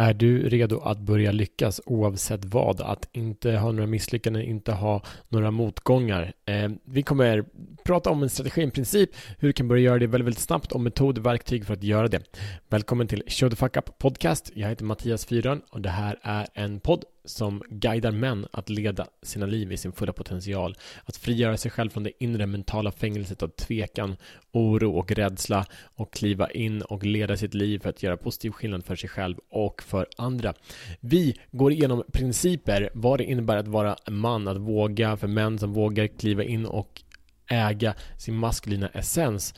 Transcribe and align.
Är 0.00 0.14
du 0.14 0.48
redo 0.48 0.80
att 0.80 0.98
börja 0.98 1.32
lyckas 1.32 1.80
oavsett 1.86 2.44
vad? 2.44 2.80
Att 2.80 3.08
inte 3.12 3.52
ha 3.52 3.72
några 3.72 3.86
misslyckanden, 3.86 4.42
inte 4.42 4.72
ha 4.72 5.02
några 5.28 5.50
motgångar. 5.50 6.32
Eh, 6.46 6.70
vi 6.84 7.02
kommer 7.02 7.44
prata 7.84 8.10
om 8.10 8.22
en 8.22 8.30
strategi, 8.30 8.62
en 8.62 8.70
princip, 8.70 9.10
hur 9.38 9.48
du 9.48 9.52
kan 9.52 9.68
börja 9.68 9.82
göra 9.82 9.98
det 9.98 10.06
väldigt, 10.06 10.26
väldigt 10.26 10.42
snabbt 10.42 10.72
och 10.72 10.80
metoder, 10.80 11.22
verktyg 11.22 11.66
för 11.66 11.74
att 11.74 11.82
göra 11.82 12.08
det. 12.08 12.22
Välkommen 12.68 13.08
till 13.08 13.22
Show 13.26 13.50
the 13.50 13.56
Fuck 13.56 13.76
Up 13.76 13.98
Podcast. 13.98 14.50
Jag 14.54 14.68
heter 14.68 14.84
Mattias 14.84 15.26
Fyrön 15.26 15.62
och 15.70 15.80
det 15.80 15.90
här 15.90 16.18
är 16.22 16.46
en 16.54 16.80
podd 16.80 17.04
som 17.24 17.62
guidar 17.68 18.10
män 18.10 18.46
att 18.50 18.68
leda 18.68 19.06
sina 19.22 19.46
liv 19.46 19.72
i 19.72 19.76
sin 19.76 19.92
fulla 19.92 20.12
potential. 20.12 20.76
Att 21.04 21.16
frigöra 21.16 21.56
sig 21.56 21.70
själv 21.70 21.90
från 21.90 22.02
det 22.02 22.24
inre 22.24 22.46
mentala 22.46 22.92
fängelset 22.92 23.42
av 23.42 23.48
tvekan, 23.48 24.16
oro 24.52 24.98
och 24.98 25.12
rädsla 25.12 25.66
och 25.82 26.12
kliva 26.12 26.50
in 26.50 26.82
och 26.82 27.04
leda 27.04 27.36
sitt 27.36 27.54
liv 27.54 27.78
för 27.78 27.90
att 27.90 28.02
göra 28.02 28.16
positiv 28.16 28.50
skillnad 28.50 28.84
för 28.84 28.96
sig 28.96 29.10
själv 29.10 29.36
och 29.50 29.82
för 29.82 30.06
andra. 30.16 30.54
Vi 31.00 31.36
går 31.50 31.72
igenom 31.72 32.04
principer, 32.12 32.90
vad 32.94 33.18
det 33.18 33.24
innebär 33.24 33.56
att 33.56 33.68
vara 33.68 33.96
man, 34.10 34.48
att 34.48 34.56
våga, 34.56 35.16
för 35.16 35.28
män 35.28 35.58
som 35.58 35.72
vågar 35.72 36.06
kliva 36.06 36.44
in 36.44 36.66
och 36.66 37.02
äga 37.50 37.94
sin 38.18 38.34
maskulina 38.34 38.88
essens. 38.88 39.54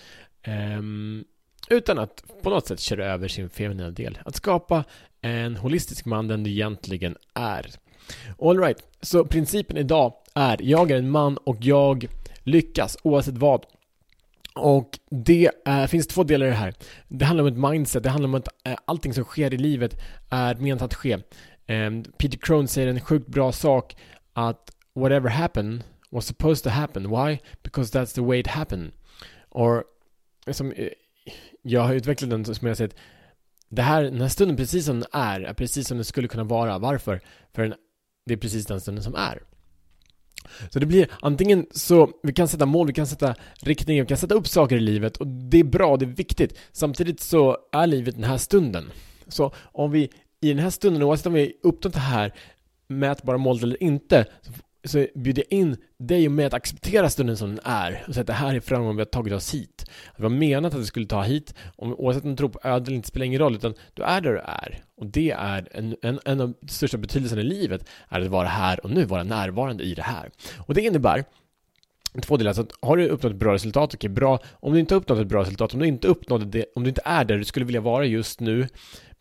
Um, 0.79 1.25
utan 1.71 1.99
att 1.99 2.25
på 2.43 2.51
något 2.51 2.67
sätt 2.67 2.81
köra 2.81 3.07
över 3.07 3.29
sin 3.29 3.51
feminina 3.51 3.91
del. 3.91 4.19
Att 4.25 4.37
skapa 4.37 4.85
en 5.21 5.57
holistisk 5.57 6.05
man 6.05 6.29
den 6.29 6.43
du 6.43 6.51
egentligen 6.51 7.17
är. 7.35 7.67
Alright, 8.43 8.83
så 9.01 9.25
principen 9.25 9.77
idag 9.77 10.15
är 10.35 10.57
jag 10.61 10.91
är 10.91 10.97
en 10.97 11.11
man 11.11 11.37
och 11.37 11.57
jag 11.61 12.07
lyckas 12.43 12.97
oavsett 13.03 13.39
vad. 13.39 13.67
Och 14.55 14.99
det 15.11 15.51
är, 15.65 15.87
finns 15.87 16.07
två 16.07 16.25
delar 16.25 16.47
i 16.47 16.49
det 16.49 16.55
här. 16.55 16.75
Det 17.09 17.25
handlar 17.25 17.45
om 17.45 17.49
ett 17.49 17.73
mindset, 17.73 18.03
det 18.03 18.11
handlar 18.11 18.29
om 18.29 18.35
att 18.35 18.49
eh, 18.65 18.77
allting 18.85 19.15
som 19.15 19.25
sker 19.25 19.55
i 19.55 19.57
livet 19.57 20.01
är 20.31 20.55
menat 20.55 20.83
att 20.83 20.95
ske. 20.95 21.19
Ehm, 21.67 22.05
Peter 22.19 22.39
Crone 22.39 22.69
säger 22.69 22.89
en 22.89 23.01
sjukt 23.01 23.29
bra 23.29 23.53
sak 23.53 23.97
att 24.33 24.71
whatever 24.95 25.29
happened 25.29 25.85
was 26.11 26.27
supposed 26.27 26.65
to 26.65 26.71
happen. 26.71 27.11
Why? 27.11 27.39
Because 27.63 27.99
that's 27.99 28.15
the 28.15 28.21
way 28.21 28.41
it 28.41 28.47
happened. 28.47 28.93
Or 29.51 29.85
som, 30.51 30.73
eh, 30.73 30.89
jag 31.63 31.81
har 31.81 31.95
utvecklat 31.95 32.31
den 32.31 32.45
som 32.45 32.69
jag 32.69 32.77
sett 32.77 32.97
det 33.69 33.83
här, 33.83 34.03
den 34.03 34.21
här 34.21 34.29
stunden 34.29 34.57
precis 34.57 34.87
som 34.87 35.01
den 35.01 35.09
är, 35.13 35.41
är 35.41 35.55
precis 35.55 35.89
som 35.89 35.97
den 35.97 36.05
skulle 36.05 36.29
kunna 36.29 36.45
vara. 36.45 36.79
Varför? 36.79 37.21
För 37.55 37.63
den, 37.63 37.75
det 38.27 38.33
är 38.33 38.39
precis 38.39 38.67
den 38.67 38.81
stunden 38.81 39.05
som 39.05 39.15
är. 39.15 39.43
Så 40.71 40.79
det 40.79 40.87
blir 40.87 41.09
antingen 41.21 41.67
så, 41.71 42.11
vi 42.23 42.33
kan 42.33 42.49
sätta 42.49 42.67
mål, 42.67 42.87
vi 42.87 42.93
kan 42.93 43.07
sätta 43.07 43.35
riktningar, 43.61 44.03
vi 44.03 44.09
kan 44.09 44.17
sätta 44.17 44.35
upp 44.35 44.49
saker 44.49 44.77
i 44.77 44.81
livet 44.81 45.17
och 45.17 45.27
det 45.27 45.59
är 45.59 45.65
bra, 45.65 45.97
det 45.97 46.05
är 46.05 46.07
viktigt. 46.07 46.59
Samtidigt 46.73 47.21
så 47.21 47.57
är 47.73 47.87
livet 47.87 48.15
den 48.15 48.25
här 48.25 48.37
stunden. 48.37 48.91
Så 49.29 49.53
om 49.57 49.91
vi 49.91 50.11
i 50.41 50.49
den 50.49 50.59
här 50.59 50.71
stunden, 50.71 51.03
oavsett 51.03 51.27
om 51.27 51.33
vi 51.33 51.53
uppnått 51.63 51.95
det 51.95 52.01
här 52.01 52.35
mätbara 52.89 53.39
målet 53.39 53.63
eller 53.63 53.83
inte, 53.83 54.27
så 54.85 55.07
bjuder 55.15 55.45
jag 55.49 55.59
in 55.59 55.77
dig 55.99 56.27
och 56.27 56.33
mig 56.33 56.45
att 56.45 56.55
acceptera 56.55 57.11
stunden 57.11 57.37
som 57.37 57.49
den 57.49 57.61
är 57.65 58.05
och 58.09 58.15
säga 58.15 58.21
att 58.21 58.27
det 58.27 58.33
här 58.33 58.55
är 58.55 58.61
framgången 58.61 58.97
vi 58.97 59.01
har 59.01 59.07
tagit 59.07 59.33
oss 59.33 59.55
hit. 59.55 59.85
Det 60.17 60.23
var 60.23 60.31
menat 60.31 60.75
att 60.75 60.81
vi 60.81 60.87
skulle 60.87 61.07
ta 61.07 61.23
hit, 61.23 61.55
om, 61.77 61.95
oavsett 61.95 62.25
om 62.25 62.31
du 62.31 62.37
tror 62.37 62.49
på 62.49 62.61
öde 62.65 62.87
eller 62.87 62.97
inte 62.97 63.09
spelar 63.09 63.27
ingen 63.27 63.41
roll, 63.41 63.55
utan 63.55 63.75
du 63.95 64.03
är 64.03 64.21
där 64.21 64.33
du 64.33 64.39
är. 64.39 64.85
Och 64.97 65.07
det 65.07 65.31
är 65.31 65.69
en, 65.71 65.97
en, 66.03 66.21
en 66.25 66.41
av 66.41 66.55
de 66.61 66.69
största 66.69 66.99
betydelserna 66.99 67.43
i 67.43 67.45
livet, 67.45 67.89
är 68.09 68.21
att 68.21 68.29
vara 68.29 68.49
här 68.49 68.85
och 68.85 68.91
nu, 68.91 69.05
vara 69.05 69.25
närvarande 69.25 69.85
i 69.85 69.95
det 69.95 70.03
här. 70.03 70.31
Och 70.59 70.75
det 70.75 70.81
innebär 70.81 71.25
två 72.21 72.37
delar. 72.37 72.53
Så 72.53 72.61
att 72.61 72.73
har 72.81 72.97
du 72.97 73.09
uppnått 73.09 73.33
ett 73.33 73.39
bra 73.39 73.55
resultat, 73.55 73.95
okej, 73.95 74.09
okay, 74.09 74.15
bra. 74.15 74.39
Om 74.53 74.73
du 74.73 74.81
inte 74.81 74.95
har 74.95 75.01
uppnått 75.01 75.19
ett 75.19 75.27
bra 75.27 75.41
resultat, 75.43 75.75
om 75.75 75.81
du 75.81 75.87
inte 75.87 76.09
uppnådde 76.09 76.45
det, 76.45 76.65
om 76.75 76.83
du 76.83 76.89
inte 76.89 77.03
är 77.05 77.25
där 77.25 77.39
du 77.39 77.45
skulle 77.45 77.67
vilja 77.67 77.81
vara 77.81 78.05
just 78.05 78.41
nu 78.41 78.69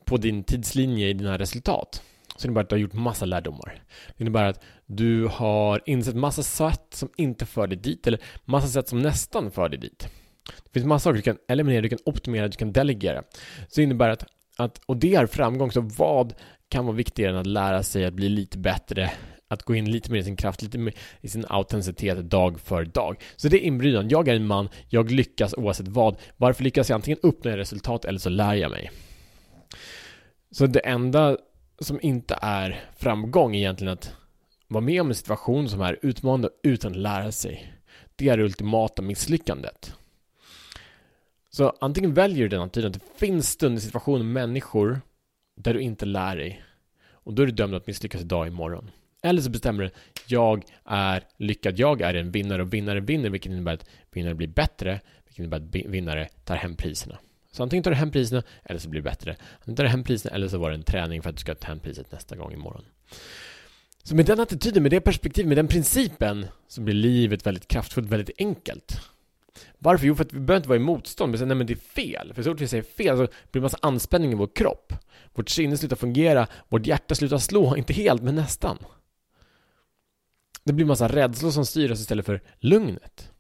på 0.06 0.18
din 0.18 0.44
tidslinje 0.44 1.08
i 1.08 1.14
dina 1.14 1.38
resultat, 1.38 2.02
så 2.36 2.48
innebär 2.48 2.62
det 2.62 2.64
att 2.64 2.70
du 2.70 2.76
har 2.76 2.80
gjort 2.80 2.94
massa 2.94 3.26
lärdomar. 3.26 3.84
Det 4.18 4.22
innebär 4.22 4.46
att 4.46 4.64
du 4.86 5.28
har 5.28 5.82
insett 5.86 6.16
massa 6.16 6.44
sätt 6.44 6.88
som 6.94 7.10
inte 7.18 7.46
för 7.46 7.68
dig 7.68 7.78
dit, 7.78 8.08
eller 8.08 8.20
massa 8.46 8.68
sätt 8.68 8.88
som 8.88 9.02
nästan 9.02 9.52
för 9.52 9.70
dig 9.70 9.80
dit. 9.80 10.08
Det 10.64 10.70
finns 10.74 10.86
massa 10.86 11.04
saker 11.04 11.16
du 11.16 11.22
kan 11.22 11.38
eliminera, 11.48 11.82
du 11.82 11.90
kan 11.90 12.00
optimera, 12.06 12.48
du 12.48 12.58
kan 12.58 12.74
delegera. 12.74 13.24
Så 13.68 13.76
det 13.76 13.84
innebär 13.84 14.10
att, 14.10 14.26
att 14.58 14.82
och 14.86 14.98
det 14.98 15.16
är 15.16 15.26
framgång, 15.26 15.72
så 15.72 15.82
vad 15.82 16.34
kan 16.70 16.86
vara 16.86 16.96
viktigare 16.96 17.32
än 17.32 17.38
att 17.38 17.48
lära 17.48 17.84
sig 17.84 18.06
att 18.06 18.14
bli 18.14 18.30
lite 18.30 18.58
bättre 18.58 19.12
att 19.52 19.64
gå 19.64 19.76
in 19.76 19.92
lite 19.92 20.12
mer 20.12 20.20
i 20.20 20.24
sin 20.24 20.36
kraft, 20.36 20.62
lite 20.62 20.78
mer 20.78 20.94
i 21.22 21.28
sin 21.28 21.46
autenticitet 21.50 22.30
dag 22.30 22.60
för 22.60 22.86
dag. 22.86 23.24
Så 23.36 23.48
det 23.48 23.58
är 23.58 23.68
inbjudan. 23.68 24.10
Jag 24.10 24.28
är 24.28 24.36
en 24.36 24.48
man, 24.48 24.70
jag 24.90 25.12
lyckas 25.12 25.54
oavsett 25.54 25.88
vad. 25.88 26.16
Varför 26.38 26.64
lyckas 26.64 26.90
jag? 26.90 26.96
Antingen 26.96 27.20
uppnå 27.24 27.52
resultat 27.52 28.06
eller 28.06 28.20
så 28.20 28.30
lär 28.30 28.54
jag 28.54 28.72
mig. 28.72 28.92
Så 30.52 30.66
det 30.66 30.80
enda 30.80 31.38
som 31.82 32.00
inte 32.02 32.40
är 32.42 32.84
framgång 32.98 33.56
egentligen 33.56 33.94
att 33.94 34.16
vara 34.68 34.82
med 34.82 35.02
om 35.02 35.10
en 35.10 35.16
situation 35.16 35.70
som 35.70 35.82
är 35.82 36.00
utmanande 36.02 36.50
utan 36.64 36.92
att 36.92 36.98
lära 36.98 37.32
sig. 37.32 37.74
Det 38.16 38.30
är 38.30 38.38
det 38.38 38.44
ultimata 38.44 39.02
misslyckandet. 39.02 39.94
Så 41.50 41.74
antingen 41.82 42.14
väljer 42.14 42.44
du 42.44 42.48
den 42.48 42.62
attityden 42.62 42.92
att 42.92 42.94
det 42.94 43.20
finns 43.20 43.50
stunder, 43.50 43.82
situationer, 43.82 44.24
människor 44.24 45.02
där 45.56 45.74
du 45.74 45.82
inte 45.82 46.06
lär 46.06 46.36
dig. 46.36 46.64
Och 47.12 47.34
då 47.34 47.42
är 47.42 47.46
du 47.46 47.52
dömd 47.52 47.76
att 47.76 47.88
misslyckas 47.88 48.22
idag, 48.22 48.48
imorgon. 48.48 48.92
Eller 49.24 49.42
så 49.42 49.50
bestämmer 49.50 49.84
du, 49.84 49.90
jag 50.28 50.64
är 50.86 51.24
lyckad, 51.38 51.80
jag 51.80 52.02
är 52.02 52.14
en 52.14 52.32
vinnare 52.32 52.62
och 52.62 52.74
vinnare 52.74 53.00
vinner, 53.00 53.30
vilket 53.30 53.52
innebär 53.52 53.74
att 53.74 53.86
vinnare 54.12 54.36
blir 54.36 54.48
bättre, 54.48 55.00
vilket 55.26 55.40
innebär 55.40 55.58
att 55.58 55.76
vinnare 55.76 56.28
tar 56.46 56.56
hem 56.56 56.76
priserna. 56.76 57.18
Så 57.52 57.64
antingen 57.64 57.84
tar 57.84 57.92
du 57.92 57.98
hem 57.98 58.12
priserna 58.12 58.44
eller 58.64 58.80
så 58.80 58.90
blir 58.90 59.02
det 59.02 59.10
bättre. 59.10 59.36
Antingen 59.60 59.76
tar 59.76 59.84
du 59.84 59.90
hem 59.90 60.04
priserna 60.04 60.36
eller 60.36 60.48
så 60.48 60.58
var 60.58 60.70
det 60.70 60.76
en 60.76 60.84
träning 60.84 61.22
för 61.22 61.30
att 61.30 61.36
du 61.36 61.40
ska 61.40 61.56
ta 61.56 61.68
hem 61.68 61.80
priset 61.80 62.12
nästa 62.12 62.36
gång 62.36 62.54
imorgon. 62.54 62.86
Så 64.04 64.16
med 64.16 64.26
den 64.26 64.40
attityden, 64.40 64.84
med 64.84 64.92
det 64.92 65.02
perspektivet, 65.02 65.48
med 65.48 65.58
den 65.58 65.68
principen 65.68 66.46
så 66.68 66.82
blir 66.82 66.94
livet 66.94 67.46
väldigt 67.46 67.68
kraftfullt, 67.68 68.10
väldigt 68.10 68.36
enkelt. 68.38 69.02
Varför? 69.80 70.08
Jo, 70.08 70.16
för 70.16 70.24
att 70.24 70.34
vi 70.34 70.40
behöver 70.40 70.58
inte 70.58 70.70
vara 70.70 70.80
i 70.80 70.84
motstånd, 70.84 71.32
Vi 71.32 71.38
säger 71.38 71.48
nej 71.48 71.58
men 71.58 71.68
det 71.68 71.74
är 71.74 71.76
fel. 71.76 72.34
För 72.34 72.44
så 72.44 72.52
fort 72.52 72.62
vi 72.62 72.68
säger 72.68 72.84
fel 72.84 73.18
så 73.18 73.24
blir 73.24 73.30
det 73.52 73.60
en 73.60 73.64
massa 73.64 73.78
anspänning 73.82 74.32
i 74.32 74.36
vår 74.36 74.50
kropp. 74.56 74.94
Vårt 75.34 75.50
sinne 75.50 75.78
slutar 75.78 75.96
fungera, 75.96 76.48
vårt 76.70 76.86
hjärta 76.86 77.16
slutar 77.16 77.38
slå, 77.38 77.76
inte 77.78 77.94
helt, 77.94 78.22
men 78.22 78.36
nästan. 78.36 78.78
Det 80.64 80.74
blir 80.74 80.84
en 80.84 80.88
massa 80.88 81.08
rädslor 81.08 81.52
som 81.52 81.66
styr 81.66 81.92
oss 81.92 82.00
istället 82.00 82.26
för 82.26 82.42
lugnet. 82.60 83.31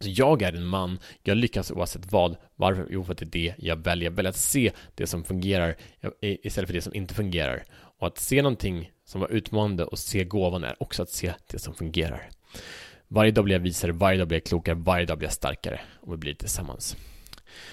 Så 0.00 0.08
jag 0.10 0.42
är 0.42 0.52
en 0.52 0.66
man, 0.66 0.98
jag 1.22 1.36
lyckas 1.36 1.70
oavsett 1.70 2.12
vad. 2.12 2.36
Varför? 2.56 2.86
Jo, 2.90 3.04
för 3.04 3.12
att 3.12 3.18
det 3.18 3.24
är 3.24 3.30
det 3.30 3.54
jag 3.58 3.76
väljer. 3.76 4.04
Jag 4.04 4.16
väljer 4.16 4.30
att 4.30 4.36
se 4.36 4.72
det 4.94 5.06
som 5.06 5.24
fungerar 5.24 5.76
eh, 6.00 6.36
istället 6.42 6.68
för 6.68 6.74
det 6.74 6.82
som 6.82 6.94
inte 6.94 7.14
fungerar. 7.14 7.64
Och 7.98 8.06
att 8.06 8.18
se 8.18 8.42
någonting 8.42 8.90
som 9.04 9.20
var 9.20 9.28
utmanande 9.28 9.84
och 9.84 9.98
se 9.98 10.24
gåvan 10.24 10.64
är 10.64 10.82
också 10.82 11.02
att 11.02 11.10
se 11.10 11.32
det 11.50 11.58
som 11.58 11.74
fungerar. 11.74 12.28
Varje 13.08 13.30
dag 13.30 13.44
blir 13.44 13.54
jag 13.54 13.60
visare, 13.60 13.92
varje 13.92 14.18
dag 14.18 14.28
blir 14.28 14.38
jag 14.38 14.44
klokare, 14.44 14.74
varje 14.74 15.06
dag 15.06 15.18
blir 15.18 15.26
jag 15.26 15.32
starkare 15.32 15.80
och 16.00 16.12
vi 16.12 16.16
blir 16.16 16.34
tillsammans. 16.34 16.96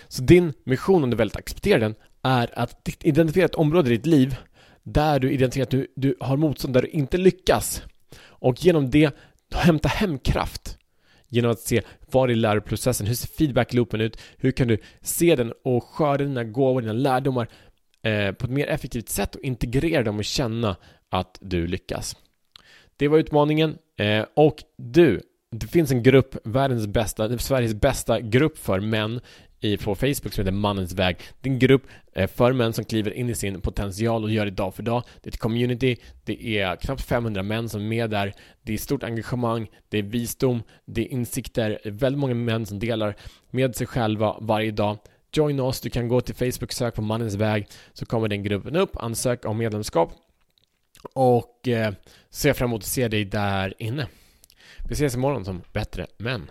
Så 0.07 0.21
din 0.21 0.53
mission, 0.63 1.03
om 1.03 1.09
du 1.09 1.17
väljer 1.17 1.31
att 1.31 1.37
acceptera 1.37 1.79
den, 1.79 1.95
är 2.23 2.59
att 2.59 2.89
identifiera 3.01 3.45
ett 3.45 3.55
område 3.55 3.93
i 3.93 3.97
ditt 3.97 4.05
liv 4.05 4.35
där 4.83 5.19
du 5.19 5.31
identifierar 5.31 5.66
att 5.66 5.71
du, 5.71 5.87
du 5.95 6.16
har 6.19 6.37
motstånd, 6.37 6.73
där 6.73 6.81
du 6.81 6.87
inte 6.87 7.17
lyckas 7.17 7.81
och 8.19 8.66
genom 8.66 8.89
det 8.89 9.16
hämta 9.53 9.89
hem 9.89 10.19
kraft 10.19 10.76
genom 11.29 11.51
att 11.51 11.59
se 11.59 11.81
var 12.11 12.31
i 12.31 12.35
läroprocessen, 12.35 13.07
hur 13.07 13.15
ser 13.15 13.27
feedbackloopen 13.27 14.01
ut, 14.01 14.17
hur 14.38 14.51
kan 14.51 14.67
du 14.67 14.77
se 15.01 15.35
den 15.35 15.53
och 15.63 15.83
skörda 15.83 16.23
dina 16.23 16.43
gåvor, 16.43 16.81
dina 16.81 16.93
lärdomar 16.93 17.47
eh, 18.03 18.31
på 18.31 18.45
ett 18.45 18.51
mer 18.51 18.67
effektivt 18.67 19.09
sätt 19.09 19.35
och 19.35 19.41
integrera 19.41 20.03
dem 20.03 20.17
och 20.17 20.25
känna 20.25 20.75
att 21.09 21.37
du 21.41 21.67
lyckas. 21.67 22.16
Det 22.97 23.07
var 23.07 23.17
utmaningen 23.17 23.77
eh, 23.97 24.25
och 24.33 24.63
du, 24.77 25.21
det 25.51 25.67
finns 25.67 25.91
en 25.91 26.03
grupp, 26.03 26.35
världens 26.43 26.87
bästa, 26.87 27.37
Sveriges 27.37 27.73
bästa 27.73 28.19
grupp 28.19 28.57
för 28.57 28.79
män 28.79 29.19
i, 29.59 29.78
på 29.78 29.95
Facebook 29.95 30.34
som 30.34 30.41
heter 30.41 30.51
Mannens 30.51 30.94
väg. 30.94 31.18
Det 31.41 31.50
är 31.50 31.53
en 31.53 31.59
grupp 31.59 31.84
eh, 32.13 32.28
för 32.28 32.53
män 32.53 32.73
som 32.73 32.85
kliver 32.85 33.12
in 33.12 33.29
i 33.29 33.35
sin 33.35 33.62
potential 33.62 34.23
och 34.23 34.31
gör 34.31 34.45
det 34.45 34.51
dag 34.51 34.76
för 34.76 34.84
dag. 34.84 35.03
Det 35.22 35.29
är 35.29 35.31
ett 35.31 35.40
community, 35.40 35.97
det 36.23 36.59
är 36.59 36.76
knappt 36.76 37.02
500 37.02 37.43
män 37.43 37.70
som 37.70 37.81
är 37.81 37.85
med 37.85 38.09
där. 38.09 38.34
Det 38.61 38.73
är 38.73 38.78
stort 38.78 39.03
engagemang, 39.03 39.67
det 39.90 39.97
är 39.97 40.03
visdom, 40.03 40.64
det 40.85 41.02
är 41.02 41.11
insikter, 41.11 41.70
det 41.84 41.90
är 41.90 41.93
väldigt 41.93 42.20
många 42.20 42.34
män 42.35 42.66
som 42.66 42.79
delar 42.79 43.16
med 43.49 43.76
sig 43.76 43.87
själva 43.87 44.37
varje 44.41 44.72
dag. 44.72 44.97
Join 45.31 45.59
oss, 45.59 45.81
du 45.81 45.90
kan 45.90 46.08
gå 46.08 46.22
till 46.22 46.35
Facebook, 46.35 46.72
sök 46.72 46.96
på 46.96 47.02
Mannens 47.02 47.35
väg, 47.35 47.67
så 47.93 48.05
kommer 48.05 48.28
den 48.28 48.43
gruppen 48.43 48.76
upp, 48.76 48.97
ansök 48.97 49.46
om 49.46 49.58
medlemskap 49.58 50.11
och 51.14 51.67
eh, 51.67 51.93
ser 52.29 52.53
fram 52.53 52.70
emot 52.70 52.81
att 52.81 52.87
se 52.87 53.08
dig 53.08 53.26
där 53.26 53.73
inne. 53.78 54.08
Vi 54.90 54.93
ses 54.93 55.16
imorgon 55.16 55.46
som 55.46 55.61
bättre 55.73 56.08
män. 56.17 56.49